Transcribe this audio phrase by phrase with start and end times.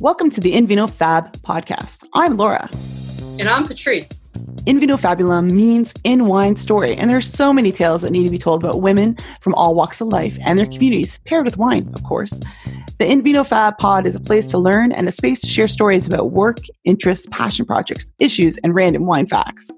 [0.00, 2.08] Welcome to the Invino Fab podcast.
[2.14, 2.70] I'm Laura.
[3.38, 4.26] And I'm Patrice.
[4.64, 8.30] Invino Fabulum means in wine story, and there are so many tales that need to
[8.30, 11.90] be told about women from all walks of life and their communities, paired with wine,
[11.92, 12.40] of course.
[12.98, 16.06] The Invino Fab pod is a place to learn and a space to share stories
[16.06, 19.70] about work, interests, passion projects, issues, and random wine facts.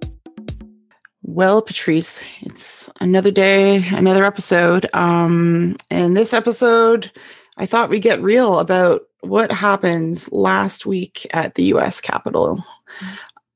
[1.23, 4.87] Well, Patrice, it's another day, another episode.
[4.95, 7.11] Um, and this episode,
[7.57, 12.65] I thought we'd get real about what happened last week at the US Capitol.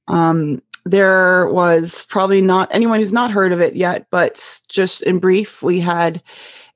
[0.09, 5.19] Um, there was probably not anyone who's not heard of it yet, but just in
[5.19, 6.23] brief, we had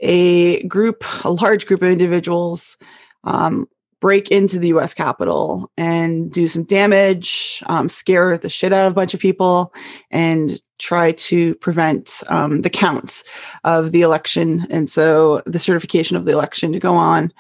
[0.01, 2.77] a group, a large group of individuals
[3.25, 3.69] um,
[4.01, 8.93] break into the US Capitol and do some damage, um, scare the shit out of
[8.93, 9.73] a bunch of people,
[10.11, 13.23] and try to prevent um, the counts
[13.63, 14.67] of the election.
[14.71, 17.33] And so the certification of the election to go on.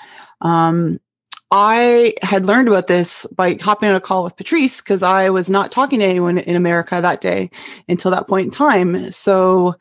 [0.43, 1.01] Um,
[1.51, 5.51] I had learned about this by hopping on a call with Patrice because I was
[5.51, 7.51] not talking to anyone in America that day
[7.89, 9.11] until that point in time.
[9.11, 9.75] So,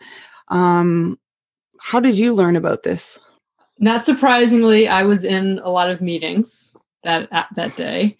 [0.47, 1.19] um,
[1.79, 3.19] how did you learn about this?
[3.77, 8.17] Not surprisingly, I was in a lot of meetings that that day,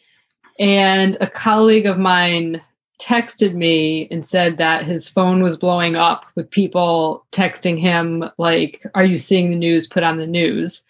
[0.59, 2.61] and a colleague of mine
[3.02, 8.86] texted me and said that his phone was blowing up with people texting him like,
[8.94, 9.88] "Are you seeing the news?
[9.88, 10.84] Put on the news."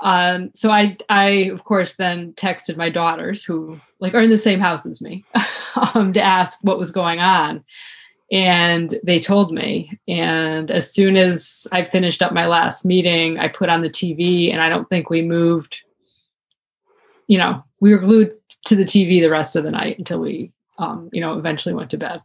[0.00, 4.38] Um, so I, I of course then texted my daughters who like are in the
[4.38, 5.24] same house as me
[5.94, 7.64] um, to ask what was going on,
[8.30, 9.98] and they told me.
[10.06, 14.52] And as soon as I finished up my last meeting, I put on the TV,
[14.52, 15.80] and I don't think we moved.
[17.26, 18.32] You know, we were glued
[18.66, 21.90] to the TV the rest of the night until we, um, you know, eventually went
[21.90, 22.22] to bed.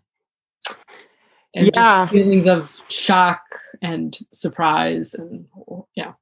[1.54, 3.42] And yeah, feelings of shock
[3.82, 5.48] and surprise, and
[5.96, 6.14] yeah.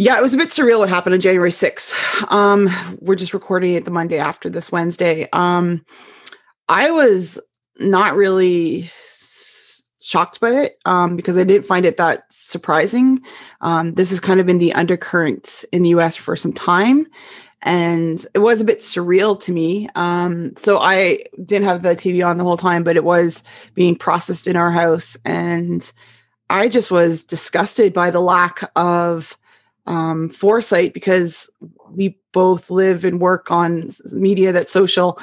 [0.00, 1.92] Yeah, it was a bit surreal what happened on January 6th.
[2.32, 2.68] Um,
[3.00, 5.26] we're just recording it the Monday after this Wednesday.
[5.32, 5.84] Um,
[6.68, 7.40] I was
[7.80, 8.92] not really
[10.00, 13.20] shocked by it um, because I didn't find it that surprising.
[13.60, 17.08] Um, this has kind of been the undercurrent in the US for some time.
[17.62, 19.88] And it was a bit surreal to me.
[19.96, 23.42] Um, so I didn't have the TV on the whole time, but it was
[23.74, 25.16] being processed in our house.
[25.24, 25.90] And
[26.50, 29.36] I just was disgusted by the lack of
[29.88, 31.50] um, foresight because
[31.90, 35.18] we both live and work on media that's social.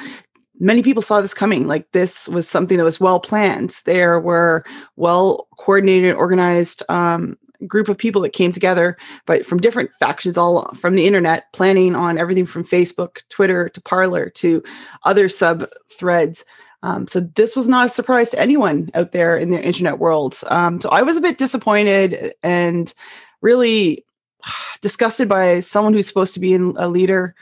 [0.58, 3.80] Many people saw this coming like this was something that was well planned.
[3.84, 4.64] There were
[4.96, 10.70] well coordinated organized um, group of people that came together but from different factions all
[10.74, 14.62] from the internet planning on everything from facebook twitter to Parler to
[15.04, 16.44] other sub threads.
[16.82, 20.38] Um, so this was not a surprise to anyone out there in the internet world.
[20.48, 22.92] Um, so i was a bit disappointed and
[23.40, 24.04] really
[24.80, 27.34] disgusted by someone who's supposed to be a leader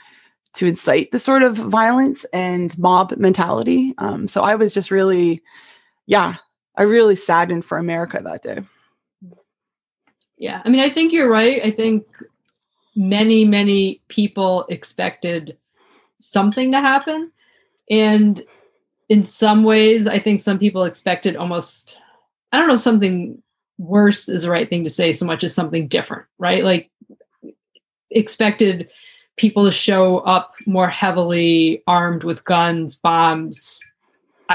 [0.54, 3.94] to incite the sort of violence and mob mentality.
[3.98, 5.42] Um, so I was just really,
[6.06, 6.37] yeah,
[6.76, 8.62] I really saddened for America that day.
[10.37, 11.60] Yeah, I mean, I think you're right.
[11.65, 12.06] I think
[12.97, 15.56] many, many people expected
[16.19, 17.32] something to happen.
[17.91, 18.44] And
[19.09, 22.00] in some ways, I think some people expected almost,
[22.53, 23.42] I don't know, something
[23.79, 26.65] worse is the right thing to say so much as something different, right?
[26.65, 26.91] Like
[28.11, 28.89] expected
[29.37, 33.81] people to show up more heavily armed with guns, bombs,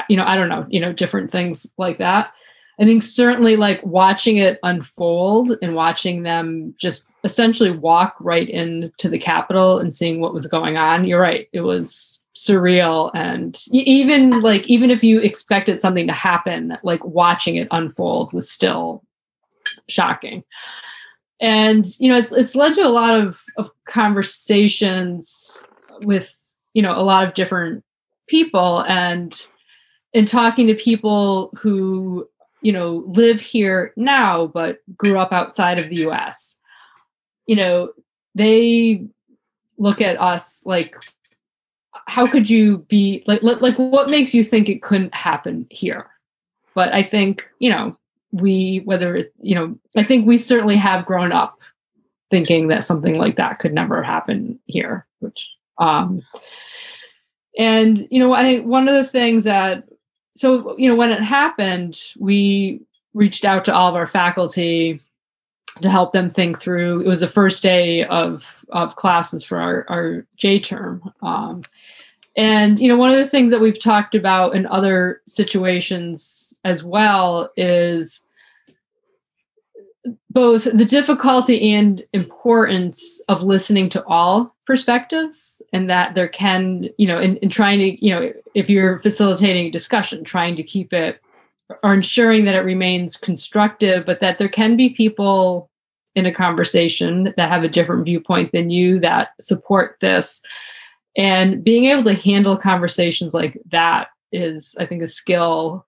[0.07, 2.31] you know, I don't know, you know, different things like that.
[2.79, 9.09] I think certainly like watching it unfold and watching them just essentially walk right into
[9.09, 11.03] the Capitol and seeing what was going on.
[11.03, 11.49] You're right.
[11.51, 13.11] It was surreal.
[13.13, 18.49] And even like, even if you expected something to happen, like watching it unfold was
[18.49, 19.03] still
[19.87, 20.43] shocking.
[21.41, 25.65] And you know it's it's led to a lot of of conversations
[26.01, 26.35] with
[26.73, 27.83] you know a lot of different
[28.27, 28.79] people.
[28.81, 29.33] And
[30.13, 32.27] in talking to people who
[32.61, 36.59] you know live here now but grew up outside of the US
[37.47, 37.91] you know
[38.35, 39.07] they
[39.77, 40.95] look at us like
[42.07, 46.07] how could you be like like what makes you think it couldn't happen here?
[46.75, 47.97] But i think you know
[48.31, 51.59] we whether it you know i think we certainly have grown up
[52.29, 55.49] thinking that something like that could never happen here which
[55.79, 56.21] um
[57.57, 59.83] and you know i think one of the things that
[60.35, 62.81] so you know when it happened we
[63.13, 64.99] reached out to all of our faculty
[65.81, 67.01] to help them think through.
[67.01, 71.63] It was the first day of of classes for our, our j term um,
[72.39, 76.85] and you know, one of the things that we've talked about in other situations as
[76.85, 78.25] well is
[80.29, 87.05] both the difficulty and importance of listening to all perspectives and that there can you
[87.05, 91.19] know in, in trying to you know if you're facilitating discussion trying to keep it
[91.83, 95.69] or ensuring that it remains constructive but that there can be people
[96.15, 100.41] in a conversation that have a different viewpoint than you that support this
[101.19, 105.85] and being able to handle conversations like that is i think a skill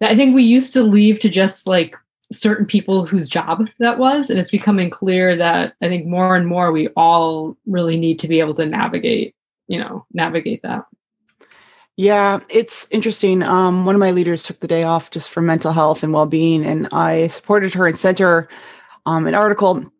[0.00, 1.94] that i think we used to leave to just like
[2.30, 4.28] certain people whose job that was.
[4.28, 8.28] And it's becoming clear that i think more and more we all really need to
[8.28, 9.34] be able to navigate
[9.66, 10.84] you know navigate that.
[11.96, 13.42] Yeah it's interesting.
[13.42, 16.64] Um, one of my leaders took the day off just for mental health and well-being
[16.64, 18.48] and i supported her and sent her
[19.04, 19.90] um, an article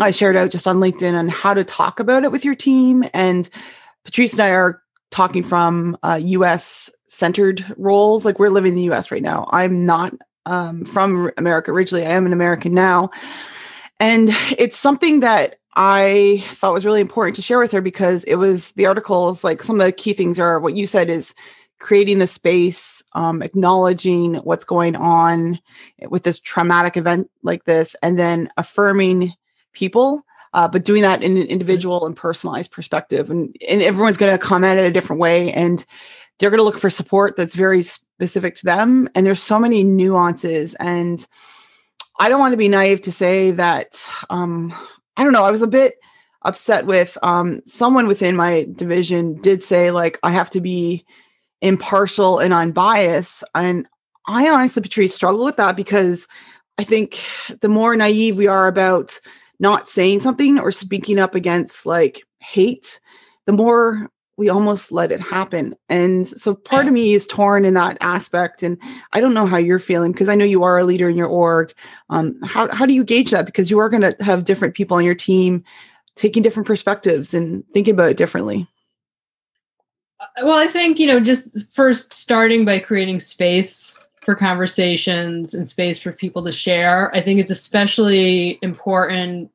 [0.00, 3.04] i shared out just on linkedin on how to talk about it with your team.
[3.14, 3.48] And
[4.06, 8.94] patrice and i are talking from uh, us centered roles like we're living in the
[8.94, 10.14] us right now i'm not
[10.46, 12.06] um, from America originally.
[12.06, 13.10] I am an American now.
[14.00, 18.36] And it's something that I thought was really important to share with her because it
[18.36, 21.34] was the articles, like some of the key things are what you said is
[21.78, 25.58] creating the space, um, acknowledging what's going on
[26.08, 29.34] with this traumatic event like this, and then affirming
[29.74, 30.24] people.
[30.56, 34.44] Uh, but doing that in an individual and personalized perspective, and, and everyone's going to
[34.44, 35.86] comment it a different way, and
[36.38, 39.84] they're going to look for support that's very specific to them and there's so many
[39.84, 41.26] nuances and
[42.18, 44.74] i don't want to be naive to say that um
[45.16, 45.94] i don't know i was a bit
[46.42, 51.04] upset with um someone within my division did say like i have to be
[51.62, 53.86] impartial and unbiased and
[54.26, 56.28] i honestly patrice struggle with that because
[56.78, 57.24] i think
[57.60, 59.18] the more naive we are about
[59.58, 63.00] not saying something or speaking up against like hate
[63.46, 65.74] the more we almost let it happen.
[65.88, 68.62] And so part of me is torn in that aspect.
[68.62, 68.76] And
[69.14, 71.28] I don't know how you're feeling because I know you are a leader in your
[71.28, 71.72] org.
[72.10, 73.46] Um, how, how do you gauge that?
[73.46, 75.64] Because you are going to have different people on your team
[76.16, 78.66] taking different perspectives and thinking about it differently.
[80.20, 85.68] Uh, well, I think, you know, just first starting by creating space for conversations and
[85.68, 87.14] space for people to share.
[87.14, 89.50] I think it's especially important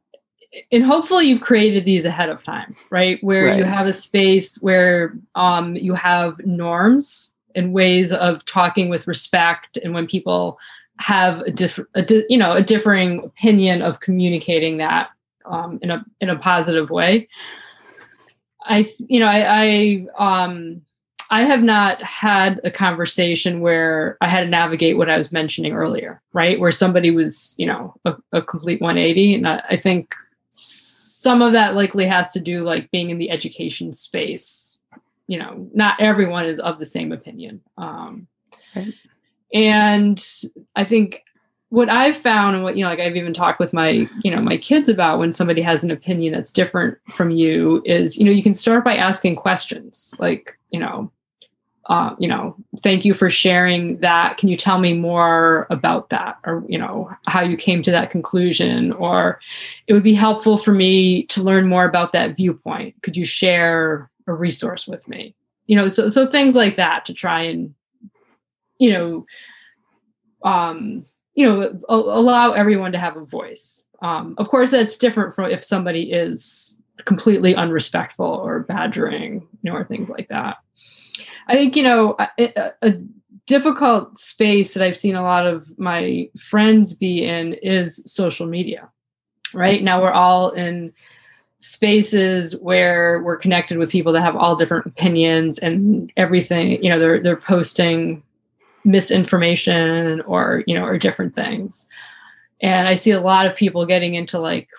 [0.71, 3.57] and hopefully you've created these ahead of time right where right.
[3.57, 9.77] you have a space where um, you have norms and ways of talking with respect
[9.77, 10.59] and when people
[10.97, 15.09] have a different di- you know a differing opinion of communicating that
[15.45, 17.29] um, in a in a positive way
[18.65, 20.81] i you know i i um
[21.31, 25.74] I have not had a conversation where I had to navigate what I was mentioning
[25.74, 26.60] earlier, right?
[26.60, 29.36] Where somebody was, you know, a, a complete 180.
[29.36, 30.13] And I, I think
[30.51, 34.72] some of that likely has to do like being in the education space
[35.31, 38.27] you know not everyone is of the same opinion um,
[38.75, 38.94] right.
[39.54, 40.25] and
[40.75, 41.24] i think
[41.69, 44.42] what i've found and what you know like i've even talked with my you know
[44.42, 48.31] my kids about when somebody has an opinion that's different from you is you know
[48.31, 51.10] you can start by asking questions like you know
[51.88, 54.38] uh, you know, thank you for sharing that.
[54.38, 58.12] Can you tell me more about that or, you know, how you came to that
[58.12, 58.92] conclusion?
[58.94, 59.39] Or
[59.88, 63.01] it would be helpful for me to learn more about that viewpoint.
[63.01, 65.33] Could you share a resource with me?
[65.66, 67.74] You know, so, so things like that to try and,
[68.77, 69.25] you know,
[70.44, 73.84] um, you know, allow everyone to have a voice.
[74.01, 79.77] Um, of course, that's different from if somebody is completely unrespectful or badgering, you know,
[79.77, 80.58] or things like that.
[81.48, 82.93] I think, you know, a, uh, a,
[83.48, 88.88] difficult space that I've seen a lot of my friends be in is social media.
[89.53, 90.93] Right now, we're all in
[91.60, 96.81] spaces where we're connected with people that have all different opinions and everything.
[96.81, 98.24] You know, they're they're posting
[98.86, 101.89] misinformation or you know or different things.
[102.62, 104.69] And I see a lot of people getting into like,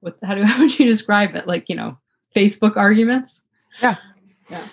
[0.00, 0.16] what?
[0.24, 1.46] How do how would you describe it?
[1.46, 1.98] Like you know,
[2.34, 3.44] Facebook arguments.
[3.82, 3.96] Yeah.
[4.48, 4.66] Yeah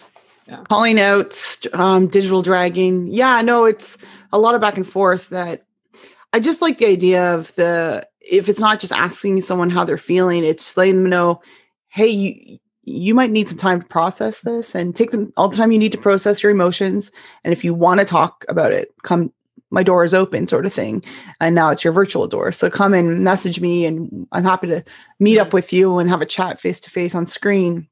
[0.49, 0.63] yeah.
[0.69, 1.37] calling out
[1.73, 3.07] um, digital dragging.
[3.07, 3.97] Yeah, no, it's
[4.33, 5.65] a lot of back and forth that
[6.33, 9.97] I just like the idea of the if it's not just asking someone how they're
[9.97, 11.41] feeling, it's letting them know,
[11.89, 15.57] hey, you you might need some time to process this and take them all the
[15.57, 17.11] time you need to process your emotions.
[17.43, 19.31] And if you want to talk about it, come
[19.71, 21.03] my door is open sort of thing.
[21.39, 22.51] And now it's your virtual door.
[22.51, 24.83] So come and message me and I'm happy to
[25.19, 27.87] meet up with you and have a chat face to face on screen.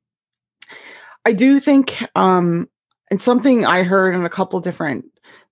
[1.27, 2.69] I do think, um,
[3.11, 5.03] and something I heard in a couple different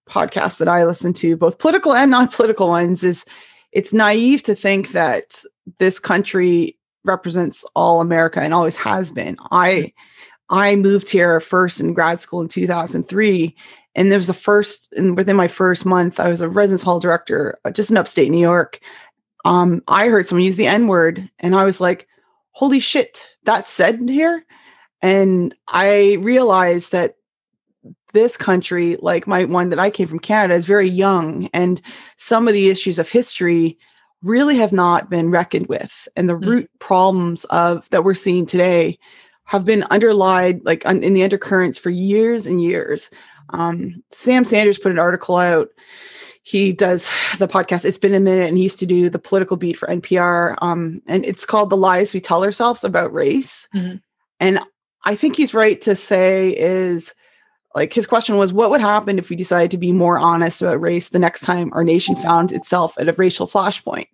[0.09, 3.25] podcasts that I listen to, both political and non-political ones, is
[3.73, 5.43] it's naive to think that
[5.79, 9.35] this country represents all America and always has been.
[9.51, 9.91] I
[10.49, 13.53] I moved here first in grad school in 2003
[13.95, 17.01] and there was the first and within my first month I was a residence hall
[17.01, 18.79] director uh, just in upstate New York.
[19.43, 22.07] Um, I heard someone use the N word and I was like,
[22.51, 24.45] holy shit, that's said here.
[25.05, 27.17] And I realized that
[28.13, 31.47] this country, like my one that I came from Canada, is very young.
[31.53, 31.79] And
[32.17, 33.77] some of the issues of history
[34.23, 36.07] really have not been reckoned with.
[36.15, 36.49] And the mm-hmm.
[36.49, 38.97] root problems of that we're seeing today
[39.43, 43.11] have been underlied like in the undercurrents for years and years.
[43.49, 45.69] Um, Sam Sanders put an article out
[46.41, 49.57] he does the podcast it's been a minute and he used to do the political
[49.57, 53.95] beat for npr um, and it's called the lies we tell ourselves about race mm-hmm.
[54.39, 54.59] and
[55.05, 57.13] i think he's right to say is
[57.75, 60.81] like his question was what would happen if we decided to be more honest about
[60.81, 64.07] race the next time our nation found itself at a racial flashpoint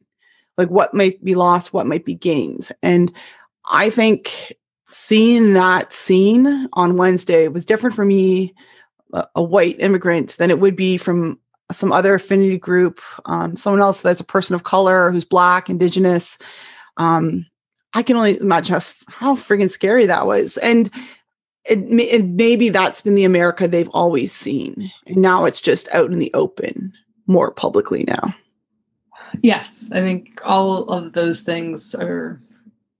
[0.58, 3.12] like what might be lost what might be gained and
[3.70, 4.54] i think
[4.88, 8.54] seeing that scene on wednesday was different for me
[9.36, 11.38] a white immigrant than it would be from
[11.74, 16.38] some other affinity group, um, someone else that's a person of color who's black, indigenous.
[16.98, 17.46] Um,
[17.94, 20.58] I can only imagine how, how friggin' scary that was.
[20.58, 20.90] And
[21.66, 24.92] it, it, maybe that's been the America they've always seen.
[25.06, 26.94] And now it's just out in the open
[27.28, 28.34] more publicly now.
[29.40, 32.42] Yes, I think all of those things are.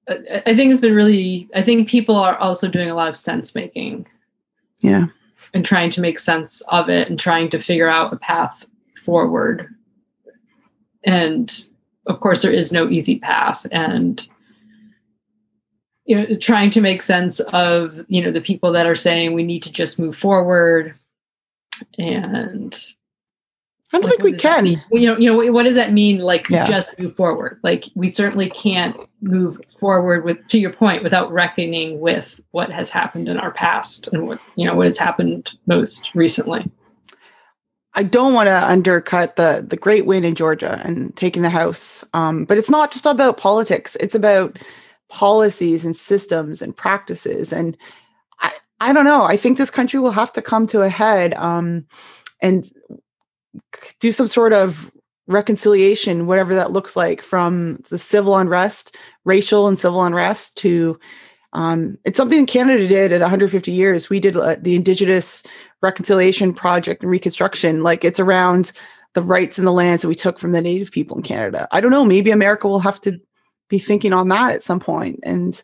[0.08, 1.50] I think it's been really.
[1.54, 4.08] I think people are also doing a lot of sense making.
[4.80, 5.08] Yeah
[5.54, 9.68] and trying to make sense of it and trying to figure out a path forward.
[11.04, 11.54] And
[12.08, 13.66] of course, there is no easy path.
[13.72, 14.26] And
[16.06, 19.44] you know, trying to make sense of you know the people that are saying we
[19.44, 20.96] need to just move forward
[21.98, 22.94] and
[23.94, 24.66] I don't like, think we can.
[24.68, 26.20] you know, you know, what does that mean?
[26.20, 26.66] Like, yeah.
[26.66, 27.60] just move forward.
[27.62, 32.90] Like, we certainly can't move forward with, to your point, without reckoning with what has
[32.90, 36.70] happened in our past and what you know what has happened most recently.
[37.94, 42.06] I don't want to undercut the the great win in Georgia and taking the House,
[42.14, 43.98] um, but it's not just about politics.
[44.00, 44.58] It's about
[45.12, 47.54] policies and systems and practices.
[47.54, 47.78] And
[48.40, 49.26] I, I don't know.
[49.26, 51.34] I think this country will have to come to a head.
[51.36, 51.86] Um,
[52.42, 52.68] and
[54.00, 54.90] do some sort of
[55.28, 61.00] reconciliation, whatever that looks like, from the civil unrest, racial and civil unrest, to
[61.54, 64.10] um, it's something Canada did at 150 years.
[64.10, 65.44] We did uh, the Indigenous
[65.82, 67.84] Reconciliation Project and Reconstruction.
[67.84, 68.72] Like it's around
[69.14, 71.68] the rights and the lands that we took from the Native people in Canada.
[71.72, 72.06] I don't know.
[72.06, 73.20] Maybe America will have to
[73.72, 75.20] be thinking on that at some point.
[75.24, 75.64] And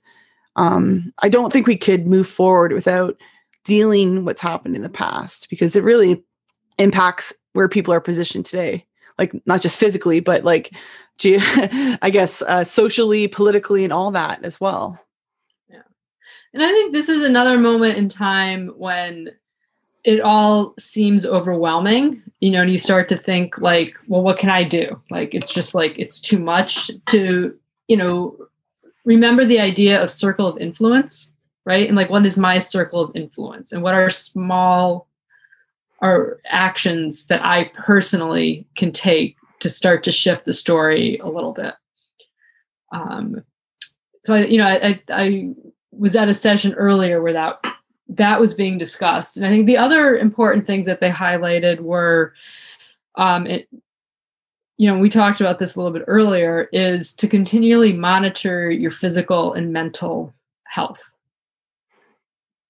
[0.56, 3.16] um, I don't think we could move forward without
[3.64, 6.24] dealing what's happened in the past because it really
[6.80, 8.86] impacts where people are positioned today.
[9.20, 10.74] Like not just physically but like
[11.18, 11.38] ge-
[12.02, 15.04] i guess uh, socially politically and all that as well.
[15.70, 15.82] Yeah.
[16.54, 19.30] And i think this is another moment in time when
[20.04, 22.22] it all seems overwhelming.
[22.40, 25.02] You know and you start to think like well what can i do?
[25.10, 28.36] Like it's just like it's too much to you know
[29.06, 31.34] remember the idea of circle of influence
[31.68, 31.86] right?
[31.86, 33.74] And like what is my circle of influence?
[33.74, 35.10] And what are small
[36.00, 41.52] are actions that I personally can take to start to shift the story a little
[41.52, 41.74] bit.
[42.94, 43.44] Um,
[44.24, 45.50] so I, you know, I, I
[45.92, 47.62] was at a session earlier where that
[48.10, 52.34] that was being discussed, and I think the other important things that they highlighted were,
[53.16, 53.68] um, it,
[54.78, 58.92] you know, we talked about this a little bit earlier, is to continually monitor your
[58.92, 60.34] physical and mental
[60.66, 61.02] health,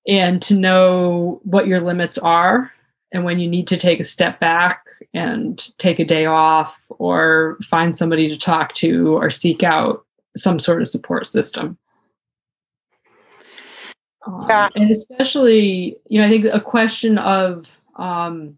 [0.08, 2.72] and to know what your limits are
[3.12, 7.58] and when you need to take a step back and take a day off or
[7.64, 11.78] find somebody to talk to or seek out some sort of support system.
[14.26, 14.70] Um, yeah.
[14.76, 18.58] And especially, you know, I think a question of um,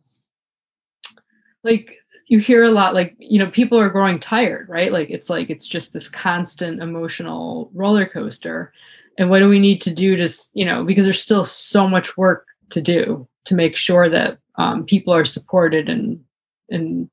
[1.63, 4.93] like you hear a lot like you know people are growing tired right?
[4.93, 8.71] Like it's like it's just this constant emotional roller coaster.
[9.17, 12.15] And what do we need to do to you know because there's still so much
[12.15, 16.24] work to do to make sure that um, people are supported and
[16.69, 17.09] and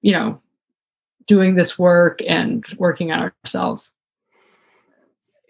[0.00, 0.40] you know
[1.26, 3.92] doing this work and working on ourselves.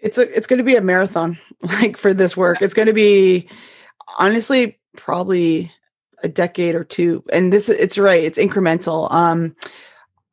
[0.01, 2.61] It's a it's going to be a marathon like for this work.
[2.61, 3.47] It's going to be
[4.19, 5.71] honestly probably
[6.25, 9.55] a decade or two and this it's right it's incremental um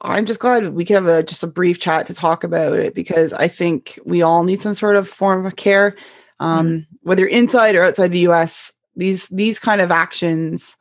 [0.01, 2.95] i'm just glad we can have a just a brief chat to talk about it
[2.95, 5.95] because i think we all need some sort of form of care
[6.41, 6.97] um mm-hmm.
[7.03, 10.77] whether inside or outside the us these these kind of actions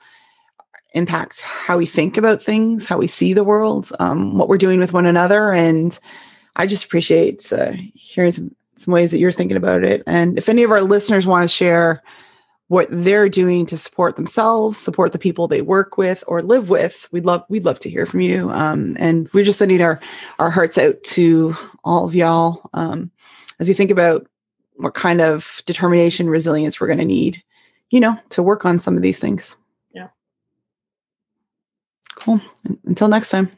[0.94, 4.80] impact how we think about things, how we see the world, um, what we're doing
[4.80, 5.98] with one another, and
[6.56, 10.03] I just appreciate uh, hearing some, some ways that you're thinking about it.
[10.06, 12.03] And if any of our listeners want to share
[12.72, 17.10] what they're doing to support themselves, support the people they work with or live with,
[17.12, 18.50] we'd love we'd love to hear from you.
[18.50, 20.00] Um, and we're just sending our
[20.40, 22.70] our hearts out to all of y'all.
[22.74, 23.12] Um,
[23.60, 24.25] as we think about
[24.75, 27.44] what kind of determination, resilience we're going to need,
[27.90, 29.58] you know, to work on some of these things.
[29.94, 30.08] Yeah.
[32.16, 32.40] Cool.
[32.86, 33.51] Until next time.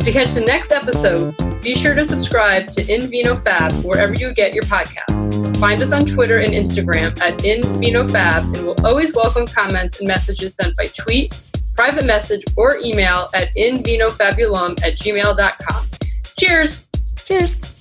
[0.00, 4.32] To catch the next episode, be sure to subscribe to In Vino Fab wherever you
[4.32, 5.58] get your podcasts.
[5.58, 9.98] Find us on Twitter and Instagram at In Vino Fab, and we'll always welcome comments
[9.98, 11.38] and messages sent by tweet,
[11.74, 15.86] private message, or email at invinofabulum at gmail.com.
[16.38, 16.86] Cheers!
[17.24, 17.77] Cheers!